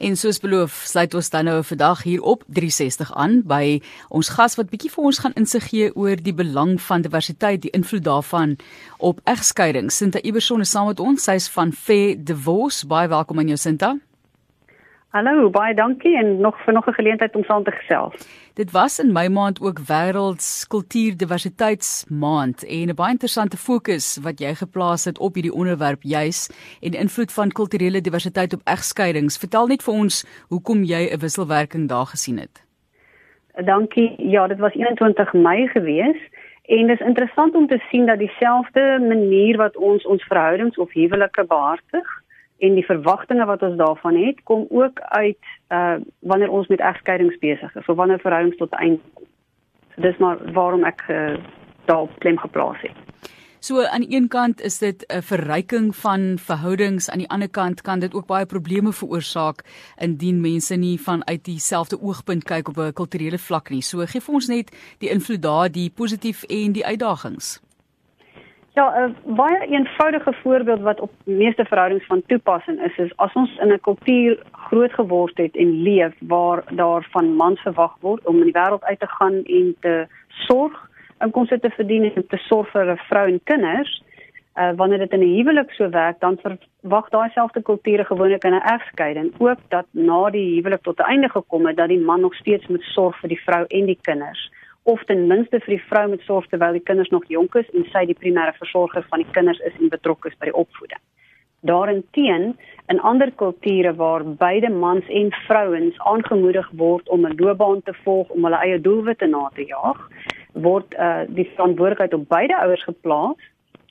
En 0.00 0.16
soos 0.16 0.38
beloof, 0.40 0.72
sluit 0.88 1.14
ons 1.14 1.28
dan 1.30 1.44
nou 1.44 1.58
vandag 1.64 2.02
hier 2.08 2.22
op 2.24 2.44
360 2.48 3.10
aan 3.20 3.34
by 3.44 3.82
ons 4.08 4.30
gas 4.32 4.54
wat 4.56 4.70
bietjie 4.72 4.88
vir 4.94 5.08
ons 5.10 5.18
gaan 5.20 5.34
insig 5.36 5.66
gee 5.68 5.90
oor 5.92 6.16
die 6.16 6.32
belang 6.32 6.78
van 6.80 7.04
diversiteit, 7.04 7.60
die 7.66 7.72
invloed 7.76 8.06
daarvan 8.06 8.54
op 8.96 9.20
egskeiding. 9.28 9.90
Sinta 9.92 10.22
Iberson 10.24 10.64
is 10.64 10.72
saam 10.72 10.88
met 10.88 11.04
ons. 11.04 11.26
Sy's 11.28 11.50
van 11.52 11.74
Fair 11.76 12.16
Divorce. 12.16 12.86
Baie 12.88 13.12
welkom 13.12 13.44
aan 13.44 13.52
jou 13.52 13.60
Sinta. 13.60 13.98
Hallo, 15.12 15.50
baie 15.52 15.74
dankie 15.74 16.16
en 16.16 16.40
nog 16.40 16.56
vir 16.64 16.74
nog 16.74 16.88
'n 16.88 16.96
geleentheid 16.96 17.36
om 17.36 17.44
saam 17.44 17.64
te 17.64 17.70
gesels. 17.70 18.14
Dit 18.60 18.70
was 18.70 18.98
in 18.98 19.12
my 19.12 19.28
maand 19.28 19.60
ook 19.60 19.78
wêrelds 19.88 20.66
kultuurdiversiteitsmaand 20.68 22.64
en 22.64 22.88
'n 22.88 22.94
baie 22.94 23.10
interessante 23.10 23.56
fokus 23.56 24.18
wat 24.22 24.40
jy 24.40 24.54
geplaas 24.54 25.04
het 25.04 25.18
op 25.18 25.34
hierdie 25.34 25.52
onderwerp 25.52 26.02
juis 26.02 26.50
en 26.80 26.92
invloed 26.92 27.32
van 27.32 27.50
kulturele 27.50 28.00
diversiteit 28.00 28.52
op 28.52 28.60
egskeidings. 28.64 29.38
Vertel 29.38 29.66
net 29.66 29.82
vir 29.82 29.94
ons 29.94 30.26
hoekom 30.48 30.84
jy 30.84 31.08
'n 31.08 31.18
wisselwerking 31.18 31.88
daar 31.88 32.06
gesien 32.06 32.38
het. 32.38 32.66
Dankie. 33.64 34.14
Ja, 34.30 34.46
dit 34.46 34.58
was 34.58 34.74
21 34.74 35.32
Mei 35.32 35.68
gewees 35.68 36.18
en 36.62 36.86
dit 36.86 37.00
is 37.00 37.06
interessant 37.06 37.54
om 37.54 37.66
te 37.66 37.80
sien 37.90 38.06
dat 38.06 38.18
dieselfde 38.18 38.98
manier 39.08 39.56
wat 39.56 39.76
ons 39.76 40.06
ons 40.06 40.22
verhoudings 40.22 40.76
of 40.76 40.92
huwelike 40.92 41.44
behartig 41.44 42.19
en 42.60 42.74
die 42.74 42.86
verwagtinge 42.86 43.46
wat 43.48 43.62
ons 43.62 43.76
daarvan 43.80 44.16
het 44.16 44.42
kom 44.44 44.66
ook 44.68 45.00
uit 45.00 45.44
uh 45.68 45.96
wanneer 46.18 46.50
ons 46.50 46.68
met 46.68 46.80
egskeidings 46.80 47.38
besig 47.38 47.76
is 47.76 47.86
of 47.86 47.96
wanneer 47.96 48.20
verhoudings 48.20 48.56
tot 48.56 48.72
einde 48.72 49.00
kom. 49.14 49.26
So 49.94 50.02
dis 50.02 50.16
maar 50.16 50.38
waarom 50.52 50.84
ek 50.84 51.04
uh, 51.08 51.36
daarop 51.84 52.18
klem 52.18 52.38
geplaas 52.38 52.80
het. 52.80 52.96
So 53.60 53.84
aan 53.84 54.04
een 54.08 54.28
kant 54.28 54.60
is 54.60 54.78
dit 54.78 55.04
'n 55.06 55.22
verryking 55.22 55.96
van 55.96 56.38
verhoudings, 56.38 57.10
aan 57.10 57.18
die 57.18 57.28
ander 57.28 57.50
kant 57.50 57.82
kan 57.82 57.98
dit 57.98 58.14
ook 58.14 58.26
baie 58.26 58.46
probleme 58.46 58.92
veroorsaak 58.92 59.64
indien 59.98 60.40
mense 60.40 60.74
nie 60.74 61.00
vanuit 61.00 61.44
dieselfde 61.44 62.00
oogpunt 62.00 62.44
kyk 62.44 62.68
op 62.68 62.76
'n 62.76 62.92
kulturele 62.92 63.38
vlak 63.38 63.70
nie. 63.70 63.82
So 63.82 64.06
gee 64.06 64.20
vir 64.20 64.34
ons 64.34 64.46
net 64.46 64.76
die 64.98 65.10
invloed 65.10 65.42
daar, 65.42 65.72
die 65.72 65.90
positief 65.90 66.42
en 66.42 66.72
die 66.72 66.86
uitdagings. 66.86 67.60
Ja, 68.74 69.06
'n 69.06 69.34
baie 69.34 69.66
eenvoudige 69.66 70.32
voorbeeld 70.32 70.80
wat 70.80 71.00
op 71.00 71.10
meeste 71.24 71.64
verhoudings 71.64 72.06
van 72.06 72.22
toepassing 72.26 72.82
is, 72.82 72.96
is 72.96 73.16
as 73.16 73.32
ons 73.32 73.56
in 73.58 73.72
'n 73.72 73.80
kultuur 73.80 74.42
groot 74.52 74.92
geword 74.92 75.36
het 75.36 75.56
en 75.56 75.82
leef 75.82 76.14
waar 76.18 76.62
daar 76.70 77.06
van 77.10 77.34
mans 77.34 77.60
verwag 77.60 77.96
word 78.00 78.26
om 78.26 78.36
in 78.36 78.44
die 78.44 78.58
wêreld 78.60 78.84
uit 78.84 79.00
te 79.00 79.06
gaan 79.06 79.42
en 79.44 79.76
te 79.80 80.06
sorg, 80.28 80.88
inkomste 81.18 81.60
te 81.60 81.70
verdien 81.70 82.14
en 82.14 82.26
te 82.26 82.36
sorg 82.36 82.70
vir 82.70 82.92
'n 82.92 82.96
vrou 82.96 83.26
en 83.28 83.40
kinders, 83.44 84.02
uh, 84.56 84.70
wanneer 84.76 84.98
dit 84.98 85.12
in 85.12 85.20
'n 85.20 85.36
huwelik 85.36 85.70
so 85.70 85.88
werk, 85.88 86.20
dan 86.20 86.38
verwag 86.42 87.08
daai 87.08 87.30
selfde 87.30 87.62
kulture 87.62 88.04
gewoonlik 88.04 88.44
in 88.44 88.54
'n 88.54 88.68
egskeiding 88.76 89.32
ook 89.38 89.58
dat 89.68 89.86
na 89.90 90.30
die 90.30 90.54
huwelik 90.54 90.82
tot 90.82 90.98
'n 90.98 91.10
einde 91.12 91.28
gekom 91.28 91.66
het 91.66 91.76
dat 91.76 91.88
die 91.88 92.00
man 92.00 92.20
nog 92.20 92.34
steeds 92.34 92.66
moet 92.66 92.82
sorg 92.82 93.20
vir 93.20 93.28
die 93.28 93.42
vrou 93.44 93.64
en 93.66 93.86
die 93.86 93.98
kinders 94.00 94.50
of 94.82 95.04
ten 95.04 95.26
minste 95.26 95.60
vir 95.60 95.76
die 95.76 95.84
vrou 95.88 96.08
met 96.08 96.20
sorg 96.26 96.46
terwyl 96.48 96.72
die 96.72 96.86
kinders 96.88 97.10
nog 97.10 97.24
jonk 97.28 97.54
is 97.54 97.70
en 97.74 97.84
sy 97.92 98.04
die 98.08 98.16
primêre 98.16 98.54
versorger 98.58 99.04
van 99.10 99.22
die 99.22 99.32
kinders 99.32 99.60
is 99.60 99.76
en 99.78 99.92
betrokke 99.92 100.28
is 100.28 100.38
by 100.38 100.48
die 100.50 100.56
opvoeding. 100.56 101.00
Daarenteen 101.60 102.56
in 102.88 103.00
ander 103.00 103.30
kulture 103.30 103.94
waar 103.94 104.24
beide 104.24 104.70
mans 104.70 105.08
en 105.08 105.32
vrouens 105.46 105.98
aangemoedig 105.98 106.70
word 106.72 107.08
om 107.08 107.26
'n 107.26 107.36
loopbaan 107.36 107.82
te 107.82 107.94
volg 108.04 108.28
om 108.28 108.44
hulle 108.44 108.62
eie 108.64 108.80
doelwitte 108.80 109.26
na 109.26 109.50
te 109.54 109.64
jaag, 109.64 110.08
word 110.52 110.94
uh, 110.94 111.22
die 111.28 111.50
verantwoordelikheid 111.54 112.14
op 112.14 112.28
beide 112.28 112.56
ouers 112.56 112.84
geplaas 112.84 113.36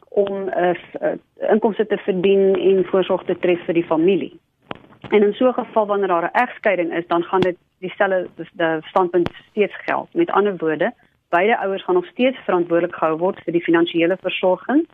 om 0.10 0.50
uh, 0.50 0.74
uh, 1.02 1.14
inkomste 1.52 1.86
te 1.86 1.98
verdien 1.98 2.56
en 2.56 2.86
voorsorg 2.86 3.24
te 3.24 3.38
tref 3.40 3.66
vir 3.66 3.74
die 3.74 3.86
familie. 3.86 4.34
En 5.10 5.24
in 5.24 5.34
so 5.34 5.48
'n 5.48 5.54
geval 5.54 5.86
wanneer 5.86 6.08
daar 6.08 6.30
'n 6.34 6.40
egskeiding 6.44 6.94
is, 6.94 7.08
dan 7.08 7.24
gaan 7.24 7.40
dit 7.40 7.58
dieselfde 7.80 8.30
die 8.36 8.82
standpunt 8.90 9.30
steeds 9.50 9.76
geld. 9.86 10.14
Met 10.14 10.32
ander 10.32 10.58
woorde, 10.58 10.94
beide 11.30 11.58
ouers 11.58 11.84
gaan 11.84 11.96
nog 11.96 12.06
steeds 12.06 12.38
verantwoordelik 12.46 12.96
gehou 12.96 13.18
word 13.18 13.40
vir 13.46 13.54
die 13.54 13.64
finansiële 13.64 14.18
versorging 14.22 14.86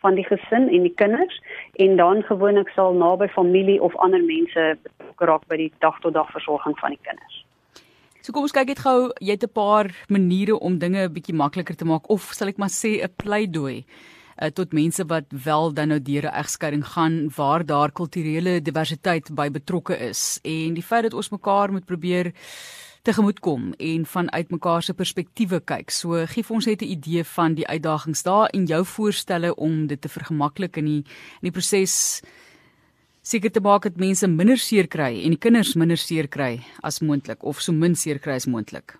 van 0.00 0.14
die 0.16 0.24
gesin 0.24 0.68
en 0.68 0.82
die 0.82 0.94
kinders 0.94 1.40
en 1.72 1.96
dan 1.96 2.22
gewoonlik 2.22 2.68
sal 2.68 2.94
naby 2.96 3.28
familie 3.28 3.82
of 3.82 3.96
ander 3.96 4.22
mense 4.24 4.76
betrokke 4.82 5.24
raak 5.24 5.46
by 5.48 5.56
die 5.60 5.72
dag 5.84 5.98
tot 6.00 6.14
dag 6.14 6.30
versorging 6.32 6.78
van 6.78 6.96
die 6.96 7.02
kinders. 7.02 7.44
So 8.20 8.32
kom 8.32 8.44
ons 8.44 8.54
kyk 8.56 8.68
net 8.72 8.82
gou, 8.84 9.10
jy 9.20 9.36
het 9.36 9.44
'n 9.44 9.52
paar 9.52 9.86
maniere 10.08 10.58
om 10.58 10.78
dinge 10.78 11.08
'n 11.08 11.12
bietjie 11.12 11.34
makliker 11.34 11.76
te 11.76 11.84
maak 11.84 12.08
of 12.10 12.32
sal 12.32 12.48
ek 12.48 12.58
maar 12.58 12.72
sê 12.72 13.02
'n 13.02 13.14
pleidooi 13.16 13.84
uh, 14.40 14.48
tot 14.48 14.72
mense 14.72 15.04
wat 15.06 15.24
wel 15.44 15.72
dan 15.72 15.88
nou 15.88 16.00
deur 16.02 16.24
'n 16.26 16.34
egskeiding 16.42 16.84
gaan 16.86 17.30
waar 17.36 17.66
daar 17.66 17.92
kulturele 17.92 18.62
diversiteit 18.62 19.34
by 19.34 19.50
betrokke 19.50 19.98
is 19.98 20.38
en 20.42 20.74
die 20.74 20.82
feit 20.82 21.02
dat 21.02 21.14
ons 21.14 21.30
mekaar 21.30 21.72
moet 21.72 21.84
probeer 21.84 22.32
tegemoetkom 23.02 23.72
en 23.78 24.06
vanuit 24.06 24.50
mekaar 24.50 24.82
se 24.82 24.94
perspektiewe 24.94 25.60
kyk. 25.60 25.90
So 25.90 26.26
gee 26.26 26.44
ons 26.48 26.66
net 26.66 26.82
'n 26.82 26.92
idee 26.96 27.24
van 27.24 27.54
die 27.54 27.66
uitdagings 27.66 28.22
daar 28.22 28.48
en 28.48 28.66
jou 28.66 28.84
voorstelle 28.84 29.54
om 29.54 29.86
dit 29.86 30.00
te 30.00 30.08
vergemaklik 30.08 30.76
in 30.76 30.84
die 30.84 31.04
in 31.40 31.48
die 31.48 31.50
proses 31.50 32.22
seker 33.22 33.50
te 33.50 33.60
maak 33.60 33.82
dat 33.82 33.96
mense 33.96 34.26
minder 34.26 34.58
seer 34.58 34.86
kry 34.86 35.24
en 35.24 35.30
die 35.30 35.38
kinders 35.38 35.74
minder 35.74 35.96
seer 35.96 36.28
kry 36.28 36.60
as 36.82 37.00
moontlik 37.00 37.42
of 37.44 37.60
so 37.60 37.72
min 37.72 37.94
seer 37.94 38.18
kry 38.18 38.34
as 38.34 38.46
moontlik. 38.46 38.98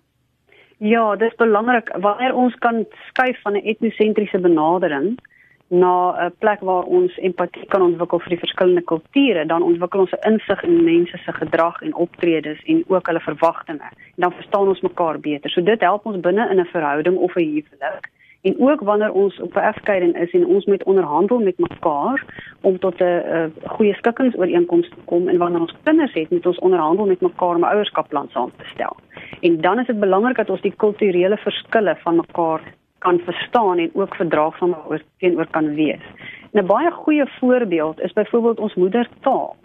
Ja, 0.83 1.15
dit 1.15 1.31
is 1.31 1.35
belangrik 1.35 1.95
wanneer 1.99 2.35
ons 2.35 2.55
kan 2.55 2.85
skuif 3.07 3.41
van 3.41 3.53
'n 3.53 3.65
etnosentriese 3.71 4.39
benadering 4.39 5.19
na 5.67 6.25
'n 6.25 6.33
plek 6.39 6.59
waar 6.59 6.83
ons 6.83 7.17
empatie 7.17 7.65
kan 7.65 7.81
ontwikkel 7.81 8.19
vir 8.19 8.29
die 8.29 8.39
verskillende 8.45 8.81
kulture, 8.81 9.45
dan 9.45 9.63
ontwikkel 9.63 9.99
ons 9.99 10.11
'n 10.11 10.31
insig 10.31 10.63
in 10.63 10.83
mense 10.83 11.17
se 11.17 11.33
gedrag 11.33 11.81
en 11.81 11.95
optredes 11.95 12.63
en 12.63 12.83
ook 12.87 13.05
hulle 13.05 13.19
verwagtinge. 13.19 13.89
En 14.15 14.21
dan 14.25 14.31
verstaan 14.31 14.67
ons 14.67 14.81
mekaar 14.81 15.19
beter. 15.19 15.49
So 15.49 15.63
dit 15.63 15.81
help 15.81 16.05
ons 16.05 16.19
binne 16.19 16.49
in 16.49 16.59
'n 16.59 16.65
verhouding 16.65 17.17
of 17.17 17.35
'n 17.35 17.39
huwelik. 17.39 18.09
En 18.41 18.55
ook 18.59 18.81
wanneer 18.81 19.11
ons 19.11 19.39
op 19.39 19.55
'n 19.55 19.59
egskeiding 19.59 20.15
is 20.17 20.31
en 20.31 20.45
ons 20.45 20.65
moet 20.65 20.83
onderhandel 20.83 21.39
met 21.39 21.57
mekaar 21.57 22.25
om 22.61 22.79
tot 22.79 23.01
'n 23.01 23.53
goeie 23.65 23.93
skikkingsooreenkoms 23.93 24.89
te 24.89 25.01
kom 25.05 25.27
en 25.27 25.37
wanneer 25.37 25.61
ons 25.61 25.75
kinders 25.83 26.13
het, 26.13 26.29
moet 26.29 26.45
ons 26.45 26.59
onderhandel 26.59 27.05
met 27.05 27.21
mekaar 27.21 27.55
om 27.55 27.61
'n 27.61 27.73
ouerskapplan 27.73 28.29
saam 28.29 28.51
te 28.57 28.65
stel. 28.65 28.95
En 29.41 29.61
dan 29.61 29.79
is 29.79 29.87
dit 29.87 29.99
belangrik 29.99 30.37
dat 30.37 30.49
ons 30.49 30.61
die 30.61 30.75
kulturele 30.83 31.37
verskille 31.37 31.95
van 32.03 32.15
mekaar 32.15 32.61
kan 32.97 33.19
verstaan 33.25 33.77
en 33.77 33.89
ook 33.93 34.15
verdraagsaam 34.15 34.75
oor 34.87 35.01
teenoor 35.17 35.47
kan 35.49 35.73
wees. 35.75 36.05
'n 36.53 36.65
Baie 36.65 36.91
goeie 36.91 37.25
voorbeeld 37.39 37.99
is 37.99 38.13
byvoorbeeld 38.13 38.59
ons 38.59 38.75
moedertaal. 38.75 39.55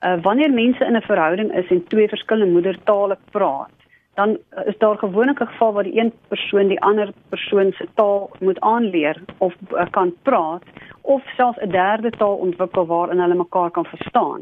Uh 0.00 0.22
wanneer 0.22 0.52
mense 0.52 0.84
in 0.84 0.96
'n 0.96 1.08
verhouding 1.10 1.54
is 1.54 1.68
en 1.70 1.84
twee 1.84 2.08
verskillende 2.08 2.52
moedertale 2.52 3.18
praat, 3.30 3.78
dan 4.14 4.38
is 4.64 4.78
daar 4.78 4.98
gewoonlik 4.98 5.40
'n 5.40 5.46
geval 5.46 5.72
waar 5.72 5.82
die 5.82 6.00
een 6.00 6.12
persoon 6.28 6.68
die 6.68 6.80
ander 6.80 7.12
persoon 7.28 7.72
se 7.72 7.86
taal 7.94 8.30
moet 8.40 8.60
aanleer 8.60 9.22
of 9.38 9.54
uh, 9.72 9.86
kan 9.90 10.14
praat 10.22 10.62
of 11.02 11.22
selfs 11.36 11.58
'n 11.60 11.70
derde 11.70 12.10
taal 12.10 12.36
ontwikkel 12.36 12.86
waarin 12.86 13.20
hulle 13.20 13.34
mekaar 13.34 13.70
kan 13.70 13.84
verstaan. 13.84 14.40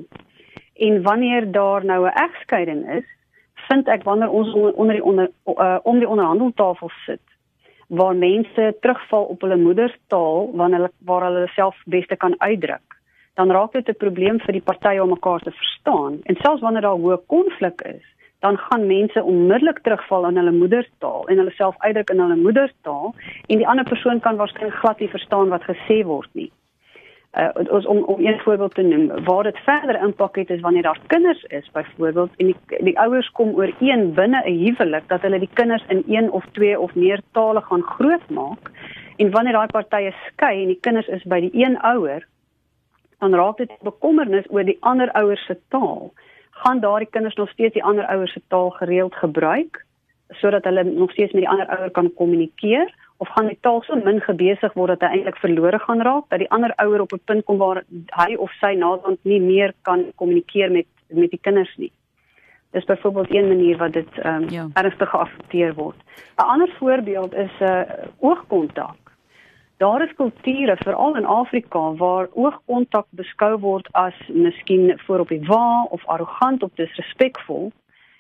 En 0.75 1.03
wanneer 1.03 1.53
daar 1.53 1.84
nou 1.84 2.06
'n 2.06 2.19
egskeiding 2.27 2.91
is, 2.98 3.04
vind 3.69 3.88
ek 3.88 4.03
wanneer 4.03 4.31
ons 4.31 4.53
onder 4.54 4.94
die 4.94 5.04
onder 5.04 5.31
uh, 5.47 5.78
om 5.82 5.99
die 5.99 6.09
onderhandeltafel 6.09 6.91
sit 7.04 7.22
waar 7.88 8.16
mense 8.16 8.75
terugval 8.81 9.25
op 9.25 9.41
hulle 9.41 9.56
moedertaal 9.56 10.50
wanneer 10.54 10.78
hulle 10.78 10.93
waar 11.10 11.22
hulle 11.28 11.47
self 11.54 11.77
beste 11.84 12.16
kan 12.16 12.34
uitdruk, 12.38 12.99
dan 13.34 13.50
raak 13.50 13.72
dit 13.72 13.88
'n 13.88 14.03
probleem 14.04 14.41
vir 14.41 14.53
die 14.53 14.66
partye 14.71 15.03
om 15.03 15.09
mekaar 15.09 15.41
te 15.41 15.50
verstaan. 15.50 16.19
En 16.22 16.37
selfs 16.37 16.60
wanneer 16.60 16.82
daar 16.82 16.99
hoë 16.99 17.19
konflik 17.27 17.81
is, 17.81 18.06
dan 18.41 18.56
gaan 18.56 18.87
mense 18.87 19.22
onmiddellik 19.22 19.78
terugval 19.78 20.27
in 20.28 20.37
hulle 20.37 20.53
moedertaal 20.53 21.28
en 21.28 21.37
hulle 21.37 21.50
self 21.50 21.75
uitdruk 21.78 22.10
in 22.10 22.21
hulle 22.21 22.37
moedertaal 22.37 23.15
en 23.47 23.56
die 23.56 23.69
ander 23.69 23.84
persoon 23.84 24.21
kan 24.21 24.37
waarskynlik 24.37 24.75
glad 24.75 25.00
nie 25.00 25.09
verstaan 25.09 25.48
wat 25.48 25.62
gesê 25.62 26.03
word 26.04 26.28
nie 26.33 26.50
uh, 27.36 27.48
ons 27.70 27.86
om 27.86 28.02
om 28.04 28.26
een 28.26 28.41
voorbeeld 28.41 28.74
te 28.74 28.82
noem 28.82 29.24
waar 29.24 29.42
dit 29.42 29.58
verder 29.58 30.02
impak 30.02 30.36
het 30.36 30.50
is 30.50 30.60
wanneer 30.60 30.82
daar 30.82 31.00
kinders 31.06 31.42
is 31.42 31.70
byvoorbeeld 31.72 32.30
en 32.36 32.47
die 32.47 32.56
die 32.78 32.98
ouers 32.98 33.30
kom 33.30 33.54
ooreen 33.54 34.15
binne 34.15 34.42
'n 34.44 34.59
huwelik 34.65 35.09
dat 35.09 35.21
hulle 35.21 35.38
die 35.38 35.53
kinders 35.53 35.84
in 35.88 36.03
een 36.06 36.30
of 36.30 36.44
twee 36.53 36.80
of 36.80 36.94
meer 36.94 37.21
tale 37.33 37.60
gaan 37.60 37.83
grootmaak 37.83 38.71
en 39.16 39.30
wanneer 39.30 39.53
daai 39.53 39.66
partye 39.66 40.15
skei 40.27 40.62
en 40.62 40.68
die 40.68 40.80
kinders 40.80 41.06
is 41.06 41.22
by 41.22 41.41
die 41.41 41.65
een 41.65 41.80
ouer 41.80 42.27
dan 43.18 43.34
raak 43.34 43.56
dit 43.56 43.72
bekommernis 43.80 44.48
oor 44.53 44.65
die 44.65 44.77
ander 44.80 45.10
ouers 45.12 45.44
se 45.47 45.56
taal. 45.68 46.12
Gaan 46.50 46.80
daardie 46.80 47.10
kinders 47.10 47.34
nog 47.34 47.50
steeds 47.50 47.74
die 47.74 47.84
ander 47.84 48.06
ouers 48.06 48.33
se 48.33 48.42
taal 48.48 48.71
gereeld 48.71 49.15
gebruik 49.15 49.84
sodat 50.28 50.65
hulle 50.65 50.83
nog 50.84 51.10
steeds 51.10 51.33
met 51.33 51.42
die 51.42 51.50
ander 51.50 51.68
ouer 51.68 51.91
kan 51.91 52.12
kommunikeer 52.15 52.94
of 53.16 53.28
gaan 53.28 53.47
die 53.47 53.59
taal 53.60 53.83
so 53.83 53.97
min 53.97 54.21
gebesig 54.21 54.74
word 54.74 54.89
dat 54.89 55.01
hy 55.01 55.16
eintlik 55.16 55.39
verlore 55.42 55.78
gaan 55.78 56.03
raak 56.03 56.28
dat 56.28 56.39
die 56.39 56.51
ander 56.51 56.72
ouer 56.83 57.01
op 57.01 57.13
'n 57.13 57.24
punt 57.24 57.45
kom 57.45 57.59
waar 57.59 57.84
hy 58.16 58.34
of 58.34 58.51
sy 58.60 58.74
naderhand 58.74 59.18
nie 59.24 59.41
meer 59.41 59.72
kan 59.83 60.13
kommunikeer 60.15 60.71
met 60.71 60.86
met 61.09 61.30
die 61.30 61.41
kinders 61.41 61.77
nie. 61.77 61.92
Dis 62.71 62.84
byvoorbeeld 62.84 63.34
een 63.34 63.48
manier 63.48 63.77
wat 63.77 63.92
dit 63.92 64.18
ehm 64.18 64.42
um, 64.42 64.48
ja. 64.48 64.68
ernstig 64.72 65.10
geaffekteer 65.10 65.74
word. 65.74 65.97
'n 66.36 66.42
Ander 66.42 66.71
voorbeeld 66.78 67.34
is 67.34 67.54
'n 67.60 67.65
uh, 67.65 67.83
oogkontak. 68.18 68.97
Daar 69.77 70.03
is 70.03 70.15
kulture 70.15 70.77
veral 70.77 71.16
in 71.16 71.24
Afrika 71.24 71.95
waar 71.95 72.28
oogkontak 72.33 73.07
beskou 73.10 73.59
word 73.59 73.89
as 73.92 74.15
miskien 74.28 74.98
voor 74.98 75.19
op 75.19 75.28
die 75.28 75.47
wa 75.47 75.86
of 75.91 76.07
arrogant 76.07 76.62
of 76.62 76.71
disrespekvol. 76.74 77.72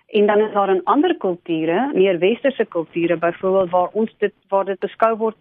En 0.06 0.26
dan 0.26 0.38
is 0.38 0.52
daar 0.52 0.68
in 0.68 0.84
ander 0.84 1.16
kulture, 1.16 1.90
meer 1.94 2.18
westerse 2.18 2.64
kulture 2.64 3.16
byvoorbeeld 3.16 3.70
waar 3.70 3.88
ons 3.92 4.14
dit 4.18 4.32
waar 4.48 4.64
dit 4.64 4.78
beskou 4.78 5.16
word 5.16 5.36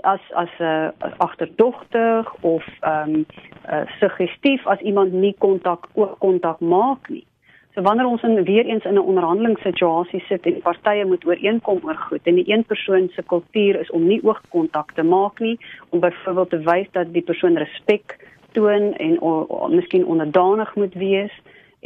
as 0.00 0.20
as 0.32 0.50
'n 0.58 0.64
uh, 0.64 0.88
agterdogtig 1.16 2.34
of 2.40 2.64
ehm 2.80 3.14
um, 3.14 3.26
uh, 3.70 3.86
suggestief 4.00 4.66
as 4.66 4.80
iemand 4.80 5.12
nie 5.12 5.34
kontak 5.38 5.88
oogkontak 5.94 6.60
maak 6.60 7.08
nie. 7.08 7.26
So 7.74 7.82
wanneer 7.82 8.06
ons 8.06 8.22
in 8.22 8.44
weer 8.44 8.64
eens 8.64 8.84
in 8.84 8.94
'n 8.94 9.08
onderhandelingssituasie 9.10 10.20
sit 10.28 10.46
en 10.46 10.60
partye 10.60 11.04
moet 11.04 11.26
ooreenkom 11.26 11.78
oor 11.82 11.96
goed 11.96 12.20
en 12.22 12.34
die 12.34 12.52
een 12.52 12.64
persoon 12.64 13.08
se 13.08 13.22
kultuur 13.22 13.80
is 13.80 13.90
om 13.90 14.06
nie 14.06 14.24
oogkontak 14.24 14.92
te 14.92 15.02
maak 15.02 15.38
nie 15.38 15.58
om 15.88 16.00
byvoorbeeld 16.00 16.50
te 16.50 16.58
wys 16.58 16.88
dat 16.92 17.12
die 17.12 17.22
persoon 17.22 17.56
respek 17.56 18.16
toon 18.52 18.94
en 18.94 19.20
o, 19.20 19.44
o, 19.48 19.68
miskien 19.68 20.06
onderdanig 20.06 20.74
moet 20.74 20.94
wees 20.94 21.32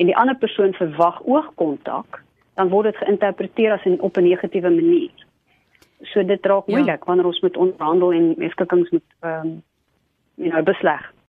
en 0.00 0.08
die 0.08 0.17
ander 0.17 0.37
persoon 0.37 0.73
verwag 0.73 1.20
oogkontak 1.29 2.23
dan 2.56 2.69
word 2.73 2.88
dit 2.88 3.00
geïnterpreteer 3.02 3.73
as 3.73 3.85
'n 3.85 4.00
op 4.00 4.17
'n 4.17 4.29
negatiewe 4.29 4.70
manier. 4.70 5.17
So 6.02 6.25
dit 6.25 6.47
raak 6.47 6.67
ja. 6.67 6.76
moeilik 6.76 7.05
wanneer 7.05 7.26
ons 7.26 7.41
met 7.41 7.56
onderhandel 7.56 8.12
en 8.12 8.35
meskikkings 8.37 8.91
moet 8.91 9.08
ehm 9.20 9.47
um, 9.47 9.62
you 10.35 10.50
know 10.50 10.64
besleg. 10.64 11.12